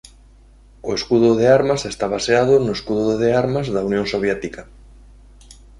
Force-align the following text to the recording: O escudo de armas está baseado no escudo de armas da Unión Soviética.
O 0.89 0.91
escudo 0.97 1.29
de 1.39 1.45
armas 1.59 1.81
está 1.91 2.05
baseado 2.15 2.53
no 2.65 2.71
escudo 2.77 3.11
de 3.21 3.29
armas 3.43 3.67
da 3.73 3.85
Unión 3.89 4.05
Soviética. 4.13 4.61